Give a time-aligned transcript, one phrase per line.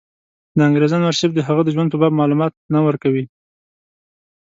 [0.57, 3.25] د انګرېزانو ارشیف د هغه د ژوند په باب معلومات نه ورکوي.